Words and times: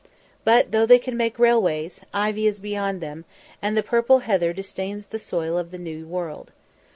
But 0.43 0.71
though 0.71 0.87
they 0.87 0.97
can 0.97 1.15
make 1.15 1.37
railways, 1.37 2.01
ivy 2.11 2.47
is 2.47 2.59
beyond 2.59 3.01
them, 3.01 3.23
and 3.61 3.77
the 3.77 3.83
purple 3.83 4.21
heather 4.25 4.51
disdains 4.51 5.05
the 5.05 5.19
soil 5.19 5.59
of 5.59 5.69
the 5.69 5.77
New 5.77 6.07
World. 6.07 6.51